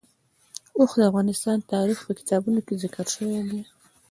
[0.77, 3.61] اوښ د افغان تاریخ په کتابونو کې ذکر شوی دی.